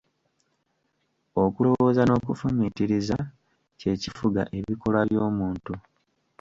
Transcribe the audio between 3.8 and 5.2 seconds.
kifuga ebikolwa